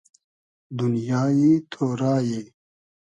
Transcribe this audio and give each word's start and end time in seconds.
دونیای 0.77 1.49
تۉرای 1.71 2.29